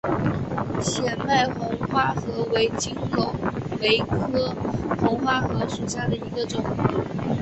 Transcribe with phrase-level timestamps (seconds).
[0.81, 3.29] 显脉红花荷为金缕
[3.79, 4.51] 梅科
[4.99, 6.59] 红花荷属下的一个种。